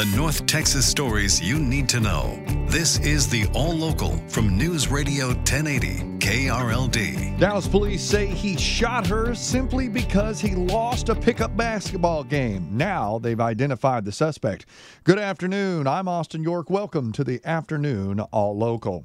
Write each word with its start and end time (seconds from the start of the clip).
the 0.00 0.16
North 0.16 0.46
Texas 0.46 0.86
stories 0.86 1.42
you 1.42 1.58
need 1.58 1.86
to 1.86 2.00
know. 2.00 2.42
This 2.68 2.98
is 3.00 3.28
the 3.28 3.46
All 3.52 3.74
Local 3.74 4.16
from 4.28 4.56
News 4.56 4.88
Radio 4.88 5.26
1080 5.26 6.16
KRLD. 6.18 7.38
Dallas 7.38 7.68
police 7.68 8.02
say 8.02 8.24
he 8.24 8.56
shot 8.56 9.06
her 9.06 9.34
simply 9.34 9.90
because 9.90 10.40
he 10.40 10.54
lost 10.54 11.10
a 11.10 11.14
pickup 11.14 11.54
basketball 11.54 12.24
game. 12.24 12.66
Now 12.70 13.18
they've 13.18 13.38
identified 13.38 14.06
the 14.06 14.12
suspect. 14.12 14.64
Good 15.04 15.18
afternoon. 15.18 15.86
I'm 15.86 16.08
Austin 16.08 16.42
York. 16.42 16.70
Welcome 16.70 17.12
to 17.12 17.22
the 17.22 17.38
afternoon 17.44 18.20
All 18.20 18.56
Local. 18.56 19.04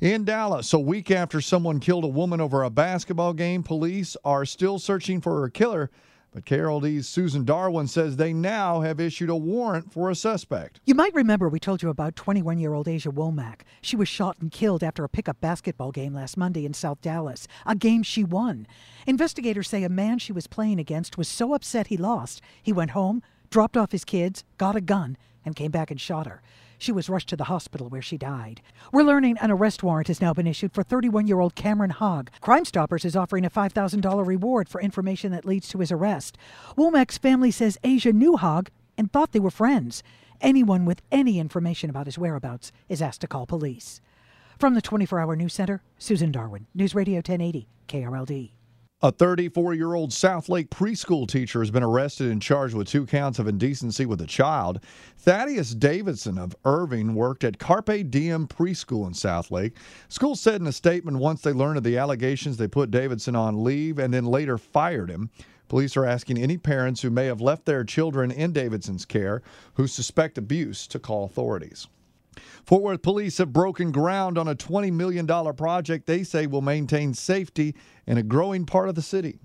In 0.00 0.24
Dallas, 0.24 0.72
a 0.72 0.80
week 0.80 1.12
after 1.12 1.40
someone 1.40 1.78
killed 1.78 2.02
a 2.02 2.08
woman 2.08 2.40
over 2.40 2.64
a 2.64 2.70
basketball 2.70 3.34
game, 3.34 3.62
police 3.62 4.16
are 4.24 4.44
still 4.44 4.80
searching 4.80 5.20
for 5.20 5.42
her 5.42 5.48
killer. 5.48 5.92
But 6.34 6.46
KRLD's 6.46 7.08
Susan 7.08 7.44
Darwin 7.44 7.86
says 7.86 8.16
they 8.16 8.32
now 8.32 8.80
have 8.80 8.98
issued 8.98 9.30
a 9.30 9.36
warrant 9.36 9.92
for 9.92 10.10
a 10.10 10.16
suspect. 10.16 10.80
You 10.84 10.96
might 10.96 11.14
remember 11.14 11.48
we 11.48 11.60
told 11.60 11.80
you 11.80 11.90
about 11.90 12.16
21 12.16 12.58
year 12.58 12.74
old 12.74 12.88
Asia 12.88 13.10
Womack. 13.10 13.60
She 13.80 13.94
was 13.94 14.08
shot 14.08 14.38
and 14.40 14.50
killed 14.50 14.82
after 14.82 15.04
a 15.04 15.08
pickup 15.08 15.40
basketball 15.40 15.92
game 15.92 16.12
last 16.12 16.36
Monday 16.36 16.66
in 16.66 16.74
South 16.74 17.00
Dallas, 17.00 17.46
a 17.64 17.76
game 17.76 18.02
she 18.02 18.24
won. 18.24 18.66
Investigators 19.06 19.68
say 19.68 19.84
a 19.84 19.88
man 19.88 20.18
she 20.18 20.32
was 20.32 20.48
playing 20.48 20.80
against 20.80 21.16
was 21.16 21.28
so 21.28 21.54
upset 21.54 21.86
he 21.86 21.96
lost, 21.96 22.40
he 22.60 22.72
went 22.72 22.90
home, 22.90 23.22
dropped 23.48 23.76
off 23.76 23.92
his 23.92 24.04
kids, 24.04 24.42
got 24.58 24.74
a 24.74 24.80
gun, 24.80 25.16
and 25.44 25.56
came 25.56 25.70
back 25.70 25.90
and 25.90 26.00
shot 26.00 26.26
her. 26.26 26.42
She 26.78 26.92
was 26.92 27.08
rushed 27.08 27.28
to 27.30 27.36
the 27.36 27.44
hospital 27.44 27.88
where 27.88 28.02
she 28.02 28.18
died. 28.18 28.60
We're 28.92 29.02
learning 29.04 29.38
an 29.38 29.50
arrest 29.50 29.82
warrant 29.82 30.08
has 30.08 30.20
now 30.20 30.34
been 30.34 30.46
issued 30.46 30.72
for 30.72 30.82
31 30.82 31.26
year 31.26 31.40
old 31.40 31.54
Cameron 31.54 31.90
Hogg. 31.90 32.30
Crime 32.40 32.64
Stoppers 32.64 33.04
is 33.04 33.16
offering 33.16 33.44
a 33.44 33.50
$5,000 33.50 34.26
reward 34.26 34.68
for 34.68 34.80
information 34.80 35.32
that 35.32 35.44
leads 35.44 35.68
to 35.68 35.78
his 35.78 35.92
arrest. 35.92 36.36
Womack's 36.76 37.18
family 37.18 37.50
says 37.50 37.78
Asia 37.84 38.12
knew 38.12 38.36
Hogg 38.36 38.70
and 38.98 39.10
thought 39.10 39.32
they 39.32 39.40
were 39.40 39.50
friends. 39.50 40.02
Anyone 40.40 40.84
with 40.84 41.00
any 41.10 41.38
information 41.38 41.90
about 41.90 42.06
his 42.06 42.18
whereabouts 42.18 42.72
is 42.88 43.00
asked 43.00 43.20
to 43.22 43.26
call 43.28 43.46
police. 43.46 44.00
From 44.58 44.74
the 44.74 44.82
24 44.82 45.20
Hour 45.20 45.36
News 45.36 45.54
Center, 45.54 45.82
Susan 45.98 46.30
Darwin, 46.30 46.66
News 46.74 46.94
Radio 46.94 47.16
1080, 47.16 47.68
KRLD. 47.88 48.50
A 49.04 49.12
34 49.12 49.74
year 49.74 49.92
old 49.92 50.12
Southlake 50.12 50.70
preschool 50.70 51.28
teacher 51.28 51.58
has 51.58 51.70
been 51.70 51.82
arrested 51.82 52.30
and 52.30 52.40
charged 52.40 52.74
with 52.74 52.88
two 52.88 53.04
counts 53.04 53.38
of 53.38 53.46
indecency 53.46 54.06
with 54.06 54.18
a 54.22 54.26
child. 54.26 54.80
Thaddeus 55.18 55.74
Davidson 55.74 56.38
of 56.38 56.56
Irving 56.64 57.14
worked 57.14 57.44
at 57.44 57.58
Carpe 57.58 58.08
Diem 58.08 58.48
Preschool 58.48 59.06
in 59.06 59.12
Southlake. 59.12 59.72
School 60.08 60.34
said 60.34 60.62
in 60.62 60.66
a 60.66 60.72
statement 60.72 61.18
once 61.18 61.42
they 61.42 61.52
learned 61.52 61.76
of 61.76 61.84
the 61.84 61.98
allegations, 61.98 62.56
they 62.56 62.66
put 62.66 62.90
Davidson 62.90 63.36
on 63.36 63.62
leave 63.62 63.98
and 63.98 64.14
then 64.14 64.24
later 64.24 64.56
fired 64.56 65.10
him. 65.10 65.28
Police 65.68 65.98
are 65.98 66.06
asking 66.06 66.38
any 66.38 66.56
parents 66.56 67.02
who 67.02 67.10
may 67.10 67.26
have 67.26 67.42
left 67.42 67.66
their 67.66 67.84
children 67.84 68.30
in 68.30 68.54
Davidson's 68.54 69.04
care 69.04 69.42
who 69.74 69.86
suspect 69.86 70.38
abuse 70.38 70.86
to 70.86 70.98
call 70.98 71.26
authorities. 71.26 71.88
Fort 72.64 72.82
Worth 72.82 73.02
police 73.02 73.36
have 73.38 73.52
broken 73.52 73.92
ground 73.92 74.38
on 74.38 74.48
a 74.48 74.54
$20 74.54 74.90
million 74.90 75.26
project 75.54 76.06
they 76.06 76.22
say 76.22 76.46
will 76.46 76.62
maintain 76.62 77.12
safety 77.12 77.74
in 78.06 78.16
a 78.16 78.22
growing 78.22 78.64
part 78.64 78.88
of 78.88 78.94
the 78.94 79.02
city. 79.02 79.38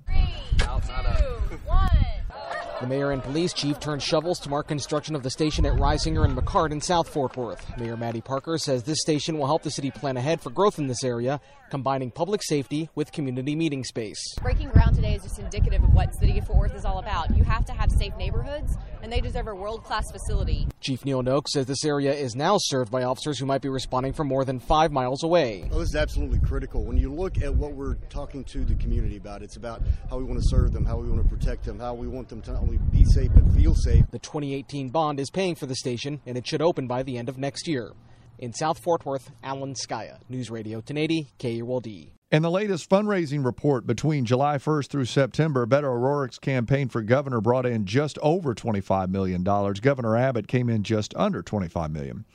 Three, 2.80 2.88
two, 2.88 2.90
one. 2.90 2.90
The 2.90 2.96
mayor 2.96 3.12
and 3.12 3.24
police 3.24 3.54
chief 3.54 3.80
turned 3.80 4.02
shovels 4.02 4.40
to 4.40 4.50
mark 4.50 4.68
construction 4.68 5.16
of 5.16 5.24
the 5.24 5.30
station 5.30 5.66
at 5.66 5.74
Risinger 5.74 6.26
and 6.26 6.38
McCart 6.38 6.72
in 6.72 6.82
South 6.82 7.10
Fort 7.10 7.36
Worth. 7.36 7.66
Mayor 7.78 7.98
Mattie 7.98 8.22
Parker 8.22 8.58
says 8.58 8.84
this 8.84 9.02
station 9.02 9.38
will 9.38 9.48
help 9.48 9.64
the 9.64 9.72
city 9.72 9.92
plan 9.92 10.18
ahead 10.18 10.42
for 10.42 10.50
growth 10.50 10.80
in 10.80 10.88
this 10.88 11.04
area, 11.04 11.40
combining 11.70 12.10
public 12.12 12.42
safety 12.44 12.90
with 12.96 13.12
community 13.12 13.56
meeting 13.56 13.84
space. 13.84 14.36
Breaking 14.42 14.70
ground 14.70 14.96
today 14.96 15.16
is 15.16 15.24
just 15.24 15.40
indicative 15.40 15.84
of 15.84 15.94
what 15.94 16.14
City 16.16 16.38
of 16.40 16.48
Fort 16.48 16.60
Worth 16.60 16.76
is 16.76 16.86
all 16.86 17.00
about. 17.00 17.36
You 17.36 17.44
have 17.44 17.66
to 17.66 17.74
have 17.74 17.92
safe 17.92 18.16
neighborhoods, 18.18 18.76
and 19.04 19.12
they 19.12 19.22
deserve 19.22 19.48
a 19.48 19.56
world 19.56 19.84
class 19.84 20.10
facility. 20.12 20.68
Chief 20.82 21.06
Neil 21.06 21.22
Noakes 21.22 21.54
says 21.54 21.66
this 21.66 21.86
area 21.86 22.14
is 22.14 22.36
now 22.36 22.58
served 22.58 22.92
by 22.92 23.04
officers 23.04 23.40
who 23.40 23.46
might 23.46 23.62
be 23.62 23.70
responding 23.70 24.14
from 24.14 24.28
more 24.28 24.46
than 24.46 24.60
five 24.60 24.92
miles 24.92 25.24
away. 25.24 25.68
Oh, 25.72 25.80
this 25.80 25.90
is 25.90 25.96
absolutely 25.96 26.40
critical. 26.40 26.84
When 26.84 26.98
you 26.98 27.14
look 27.14 27.42
at 27.42 27.54
what 27.54 27.74
we're 27.74 27.96
talking 28.10 28.44
to 28.46 28.66
the 28.66 28.76
community 28.76 29.18
about, 29.18 29.44
it's 29.44 29.58
about 29.58 29.82
how 30.10 30.18
we 30.18 30.24
want 30.24 30.42
to 30.42 30.48
serve 30.48 30.74
them, 30.74 30.86
how 30.86 30.98
we 30.98 31.10
want 31.10 31.22
to 31.22 31.30
protect 31.30 31.66
them, 31.66 31.80
how 31.80 31.94
we 31.94 32.08
want 32.08 32.30
them 32.30 32.42
to 32.44 32.52
not 32.54 32.69
only 32.70 32.78
be 32.92 33.04
safe 33.06 33.32
and 33.36 33.52
feel 33.56 33.74
safe. 33.74 34.06
The 34.12 34.20
2018 34.20 34.90
bond 34.90 35.20
is 35.20 35.32
paying 35.32 35.56
for 35.56 35.66
the 35.66 35.76
station, 35.76 36.22
and 36.28 36.38
it 36.38 36.46
should 36.46 36.62
open 36.62 36.86
by 36.86 37.02
the 37.02 37.18
end 37.18 37.28
of 37.28 37.38
next 37.38 37.68
year. 37.68 37.94
In 38.38 38.54
South 38.54 38.80
Fort 38.84 39.06
Worth, 39.06 39.32
Alan 39.44 39.74
Scaia, 39.74 40.20
News 40.30 40.52
Radio 40.52 40.78
1080, 40.78 41.30
KRLD. 41.40 42.12
In 42.32 42.44
the 42.44 42.52
latest 42.52 42.88
fundraising 42.88 43.44
report 43.44 43.88
between 43.88 44.24
July 44.24 44.58
1st 44.58 44.88
through 44.88 45.06
September, 45.06 45.66
Beto 45.66 45.86
O'Rourke's 45.86 46.38
campaign 46.38 46.90
for 46.90 47.02
governor 47.02 47.42
brought 47.42 47.66
in 47.66 47.86
just 47.86 48.20
over 48.22 48.54
$25 48.54 49.10
million. 49.10 49.44
Governor 49.44 50.16
Abbott 50.16 50.48
came 50.48 50.70
in 50.70 50.84
just 50.84 51.16
under 51.16 51.42
25 51.42 51.90
million. 51.90 52.26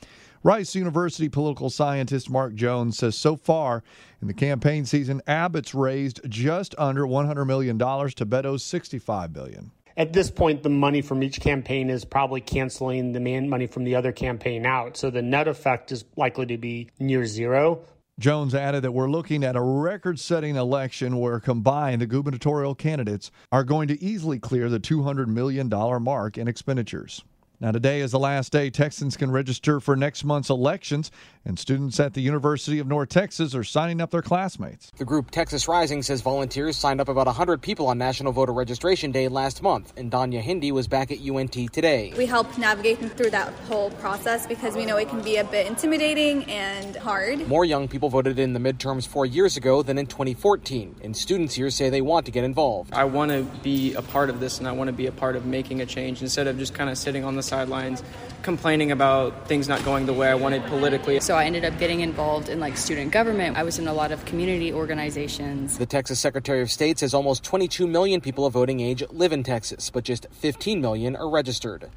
Rice 0.43 0.75
University 0.75 1.29
political 1.29 1.69
scientist 1.69 2.29
Mark 2.29 2.55
Jones 2.55 2.97
says 2.97 3.17
so 3.17 3.37
far 3.37 3.83
in 4.21 4.27
the 4.27 4.33
campaign 4.33 4.85
season, 4.85 5.21
Abbott's 5.27 5.73
raised 5.73 6.19
just 6.27 6.75
under 6.77 7.03
$100 7.03 7.47
million 7.47 7.79
to 7.79 8.25
Beto's 8.25 8.63
$65 8.63 9.31
billion 9.31 9.71
at 9.97 10.11
this 10.11 10.29
point, 10.29 10.63
the 10.63 10.69
money 10.69 11.01
from 11.01 11.23
each 11.23 11.39
campaign 11.39 11.89
is 11.89 12.03
probably 12.03 12.41
canceling 12.41 13.13
the 13.13 13.19
money 13.19 13.67
from 13.67 13.83
the 13.83 13.95
other 13.95 14.11
campaign 14.11 14.65
out. 14.65 14.97
So 14.97 15.09
the 15.09 15.21
net 15.21 15.47
effect 15.47 15.91
is 15.91 16.03
likely 16.17 16.45
to 16.47 16.57
be 16.57 16.89
near 16.99 17.25
zero. 17.25 17.81
Jones 18.17 18.55
added 18.55 18.83
that 18.83 18.93
we're 18.93 19.09
looking 19.09 19.43
at 19.43 19.57
a 19.57 19.61
record 19.61 20.19
setting 20.19 20.55
election 20.55 21.17
where 21.17 21.39
combined 21.39 22.01
the 22.01 22.07
gubernatorial 22.07 22.73
candidates 22.73 23.29
are 23.51 23.65
going 23.65 23.89
to 23.89 24.01
easily 24.01 24.39
clear 24.39 24.69
the 24.69 24.79
$200 24.79 25.27
million 25.27 25.69
mark 26.01 26.37
in 26.37 26.47
expenditures. 26.47 27.23
Now, 27.61 27.71
today 27.71 28.01
is 28.01 28.11
the 28.11 28.19
last 28.19 28.51
day 28.51 28.69
Texans 28.69 29.15
can 29.15 29.31
register 29.31 29.79
for 29.79 29.95
next 29.95 30.25
month's 30.25 30.49
elections, 30.49 31.09
and 31.45 31.57
students 31.57 32.01
at 32.01 32.13
the 32.13 32.19
University 32.19 32.79
of 32.79 32.87
North 32.87 33.07
Texas 33.07 33.55
are 33.55 33.63
signing 33.63 34.01
up 34.01 34.11
their 34.11 34.21
classmates. 34.21 34.91
The 34.97 35.05
group 35.05 35.31
Texas 35.31 35.65
Rising 35.65 36.03
says 36.03 36.19
volunteers 36.19 36.75
signed 36.75 36.99
up 36.99 37.07
about 37.07 37.27
100 37.27 37.61
people 37.61 37.87
on 37.87 37.97
National 37.97 38.33
Voter 38.33 38.51
Registration 38.51 39.13
Day 39.13 39.29
last 39.29 39.63
month, 39.63 39.93
and 39.95 40.11
Danya 40.11 40.41
Hindi 40.41 40.73
was 40.73 40.89
back 40.89 41.11
at 41.11 41.19
UNT 41.25 41.53
today. 41.71 42.13
We 42.17 42.25
help 42.25 42.57
navigate 42.57 42.99
them 42.99 43.09
through 43.09 43.29
that 43.29 43.53
whole 43.69 43.89
process 43.91 44.45
because 44.45 44.75
we 44.75 44.85
know 44.85 44.97
it 44.97 45.07
can 45.07 45.21
be 45.21 45.37
a 45.37 45.45
bit 45.45 45.65
intimidating 45.65 46.43
and 46.45 46.97
hard. 46.97 47.47
More 47.47 47.63
young 47.63 47.87
people 47.87 48.09
voted 48.09 48.37
in 48.37 48.51
the 48.51 48.59
midterms 48.59 49.07
four 49.07 49.25
years 49.25 49.55
ago 49.55 49.81
than 49.81 49.97
in 49.97 50.07
2014, 50.07 50.97
and 51.03 51.15
students 51.15 51.55
here 51.55 51.69
say 51.69 51.89
they 51.89 52.01
want 52.01 52.25
to 52.25 52.33
get 52.33 52.43
involved. 52.43 52.93
I 52.93 53.05
want 53.05 53.31
to 53.31 53.43
be 53.63 53.93
a 53.93 54.01
part 54.01 54.29
of 54.29 54.41
this, 54.41 54.59
and 54.59 54.67
I 54.67 54.73
want 54.73 54.89
to 54.89 54.93
be 54.93 55.07
a 55.07 55.13
part 55.13 55.37
of 55.37 55.45
making 55.45 55.79
a 55.79 55.85
change 55.85 56.21
instead 56.21 56.47
of 56.47 56.57
just 56.57 56.73
kind 56.73 56.89
of 56.89 56.97
sitting 56.97 57.23
on 57.23 57.35
the 57.35 57.44
sidelines 57.45 58.03
complaining 58.45 58.91
about 58.91 59.47
things 59.47 59.67
not 59.67 59.83
going 59.83 60.05
the 60.05 60.13
way 60.13 60.29
I 60.29 60.35
wanted 60.35 60.63
politically. 60.65 61.19
So 61.19 61.35
I 61.35 61.45
ended 61.45 61.65
up 61.65 61.77
getting 61.79 62.01
involved 62.01 62.47
in 62.47 62.59
like 62.59 62.77
student 62.77 63.11
government. 63.11 63.57
I 63.57 63.63
was 63.63 63.79
in 63.79 63.87
a 63.87 63.93
lot 63.93 64.11
of 64.11 64.23
community 64.25 64.71
organizations. 64.71 65.79
The 65.79 65.87
Texas 65.87 66.19
Secretary 66.19 66.61
of 66.61 66.69
State 66.69 66.99
says 66.99 67.15
almost 67.15 67.43
22 67.43 67.87
million 67.87 68.21
people 68.21 68.45
of 68.45 68.53
voting 68.53 68.81
age 68.81 69.03
live 69.09 69.33
in 69.33 69.41
Texas, 69.41 69.89
but 69.89 70.03
just 70.03 70.27
15 70.31 70.79
million 70.79 71.15
are 71.15 71.27
registered 71.27 71.89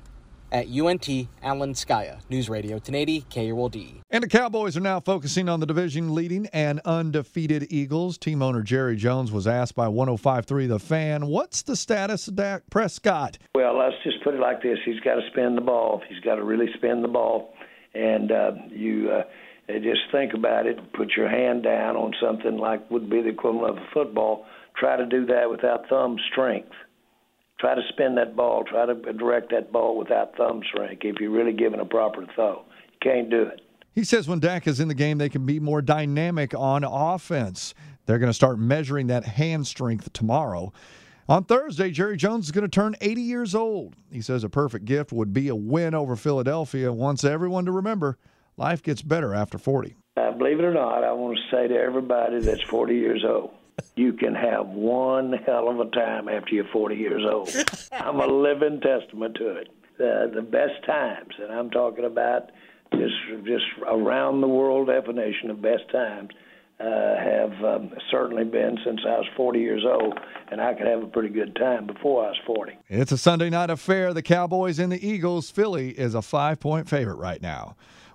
at 0.52 0.66
UNT 0.68 1.08
Alan 1.42 1.74
Scaia, 1.74 2.18
News 2.28 2.48
Radio 2.48 2.72
1080 2.72 3.22
KRLD. 3.30 4.00
And 4.10 4.22
the 4.24 4.28
Cowboys 4.28 4.76
are 4.76 4.80
now 4.80 5.00
focusing 5.00 5.48
on 5.48 5.60
the 5.60 5.66
division 5.66 6.14
leading 6.14 6.46
and 6.52 6.80
undefeated 6.84 7.66
Eagles. 7.70 8.18
Team 8.18 8.42
owner 8.42 8.62
Jerry 8.62 8.96
Jones 8.96 9.30
was 9.30 9.46
asked 9.46 9.74
by 9.74 9.88
1053 9.88 10.66
The 10.66 10.78
Fan, 10.78 11.26
what's 11.26 11.62
the 11.62 11.76
status 11.76 12.28
of 12.28 12.36
Dak 12.36 12.62
Prescott? 12.70 13.38
Well, 13.54 13.78
let's 13.78 13.96
just 14.04 14.22
put 14.24 14.34
it 14.34 14.40
like 14.40 14.62
this. 14.62 14.78
He's 14.84 15.00
got 15.00 15.16
to 15.16 15.22
spin 15.30 15.54
the 15.54 15.60
ball. 15.60 16.02
He's 16.08 16.20
got 16.20 16.36
to 16.36 16.44
really 16.44 16.68
spin 16.76 17.02
the 17.02 17.08
ball. 17.08 17.54
And 17.94 18.30
uh, 18.30 18.52
you 18.70 19.10
uh, 19.10 19.22
just 19.74 20.00
think 20.12 20.34
about 20.34 20.66
it. 20.66 20.78
Put 20.92 21.12
your 21.16 21.28
hand 21.28 21.62
down 21.62 21.96
on 21.96 22.12
something 22.20 22.56
like 22.56 22.90
would 22.90 23.10
be 23.10 23.22
the 23.22 23.28
equivalent 23.28 23.78
of 23.78 23.84
a 23.84 23.88
football. 23.92 24.46
Try 24.76 24.96
to 24.96 25.06
do 25.06 25.26
that 25.26 25.50
without 25.50 25.88
thumb 25.88 26.16
strength 26.30 26.72
try 27.58 27.74
to 27.74 27.82
spin 27.88 28.14
that 28.16 28.36
ball, 28.36 28.64
try 28.64 28.86
to 28.86 28.94
direct 29.12 29.50
that 29.50 29.72
ball 29.72 29.98
without 29.98 30.36
thumb 30.36 30.62
strength 30.68 31.02
if 31.04 31.16
you're 31.20 31.30
really 31.30 31.52
giving 31.52 31.80
a 31.80 31.84
proper 31.84 32.26
throw. 32.34 32.64
You 32.92 32.98
can't 33.02 33.30
do 33.30 33.42
it. 33.42 33.60
He 33.94 34.04
says 34.04 34.28
when 34.28 34.38
Dak 34.38 34.66
is 34.66 34.80
in 34.80 34.88
the 34.88 34.94
game, 34.94 35.18
they 35.18 35.28
can 35.28 35.44
be 35.44 35.58
more 35.58 35.82
dynamic 35.82 36.54
on 36.54 36.84
offense. 36.84 37.74
They're 38.06 38.18
going 38.18 38.30
to 38.30 38.34
start 38.34 38.58
measuring 38.58 39.08
that 39.08 39.24
hand 39.24 39.66
strength 39.66 40.12
tomorrow. 40.12 40.72
On 41.28 41.44
Thursday, 41.44 41.90
Jerry 41.90 42.16
Jones 42.16 42.46
is 42.46 42.52
going 42.52 42.62
to 42.62 42.68
turn 42.68 42.96
80 43.02 43.20
years 43.20 43.54
old. 43.54 43.96
He 44.10 44.22
says 44.22 44.44
a 44.44 44.48
perfect 44.48 44.86
gift 44.86 45.12
would 45.12 45.32
be 45.32 45.48
a 45.48 45.54
win 45.54 45.94
over 45.94 46.16
Philadelphia. 46.16 46.90
Wants 46.92 47.22
everyone 47.22 47.66
to 47.66 47.72
remember 47.72 48.16
life 48.56 48.82
gets 48.82 49.02
better 49.02 49.34
after 49.34 49.58
40. 49.58 49.94
Uh, 50.16 50.32
believe 50.32 50.58
it 50.58 50.64
or 50.64 50.72
not, 50.72 51.04
I 51.04 51.12
want 51.12 51.36
to 51.36 51.54
say 51.54 51.68
to 51.68 51.74
everybody 51.74 52.40
that's 52.40 52.62
40 52.62 52.94
years 52.94 53.24
old, 53.28 53.50
you 53.96 54.12
can 54.12 54.34
have 54.34 54.66
one 54.68 55.32
hell 55.46 55.68
of 55.68 55.80
a 55.80 55.90
time 55.90 56.28
after 56.28 56.54
you're 56.54 56.68
40 56.72 56.96
years 56.96 57.22
old. 57.30 57.50
I'm 57.92 58.20
a 58.20 58.26
living 58.26 58.80
testament 58.80 59.34
to 59.36 59.56
it. 59.56 59.68
Uh, 60.00 60.32
the 60.32 60.42
best 60.42 60.84
times, 60.86 61.34
and 61.42 61.52
I'm 61.52 61.70
talking 61.70 62.04
about 62.04 62.50
just 62.92 63.14
just 63.44 63.64
around 63.86 64.40
the 64.40 64.48
world 64.48 64.86
definition 64.86 65.50
of 65.50 65.60
best 65.60 65.90
times. 65.90 66.30
uh, 66.80 67.16
have 67.16 67.52
um, 67.64 67.90
certainly 68.10 68.44
been 68.44 68.78
since 68.84 69.00
I 69.04 69.18
was 69.18 69.26
40 69.36 69.58
years 69.58 69.84
old, 69.84 70.16
and 70.52 70.60
I 70.60 70.74
could 70.74 70.86
have 70.86 71.02
a 71.02 71.06
pretty 71.08 71.28
good 71.30 71.56
time 71.56 71.86
before 71.86 72.24
I 72.24 72.28
was 72.28 72.38
40. 72.46 72.78
It's 72.88 73.10
a 73.10 73.18
Sunday 73.18 73.50
night 73.50 73.70
affair. 73.70 74.14
The 74.14 74.22
Cowboys 74.22 74.78
and 74.78 74.92
the 74.92 75.04
Eagles. 75.04 75.50
Philly 75.50 75.90
is 75.90 76.14
a 76.14 76.22
five 76.22 76.60
point 76.60 76.88
favorite 76.88 77.16
right 77.16 77.42
now. 77.42 77.74